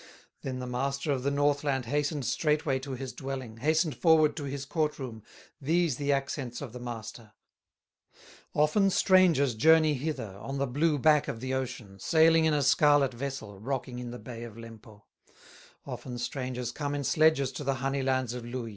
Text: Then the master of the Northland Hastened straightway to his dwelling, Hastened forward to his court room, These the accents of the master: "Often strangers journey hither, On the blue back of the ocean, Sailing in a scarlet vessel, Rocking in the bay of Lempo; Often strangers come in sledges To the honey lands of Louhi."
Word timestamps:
Then 0.41 0.57
the 0.57 0.65
master 0.65 1.11
of 1.11 1.21
the 1.21 1.29
Northland 1.29 1.85
Hastened 1.85 2.25
straightway 2.25 2.79
to 2.79 2.93
his 2.93 3.13
dwelling, 3.13 3.57
Hastened 3.57 3.95
forward 3.95 4.35
to 4.37 4.45
his 4.45 4.65
court 4.65 4.97
room, 4.97 5.21
These 5.61 5.97
the 5.97 6.11
accents 6.11 6.59
of 6.59 6.73
the 6.73 6.79
master: 6.79 7.33
"Often 8.55 8.89
strangers 8.89 9.53
journey 9.53 9.93
hither, 9.93 10.35
On 10.41 10.57
the 10.57 10.65
blue 10.65 10.97
back 10.97 11.27
of 11.27 11.39
the 11.39 11.53
ocean, 11.53 11.99
Sailing 11.99 12.45
in 12.45 12.53
a 12.55 12.63
scarlet 12.63 13.13
vessel, 13.13 13.59
Rocking 13.59 13.99
in 13.99 14.09
the 14.09 14.17
bay 14.17 14.41
of 14.41 14.55
Lempo; 14.57 15.03
Often 15.85 16.17
strangers 16.17 16.71
come 16.71 16.95
in 16.95 17.03
sledges 17.03 17.51
To 17.51 17.63
the 17.63 17.75
honey 17.75 18.01
lands 18.01 18.33
of 18.33 18.43
Louhi." 18.43 18.69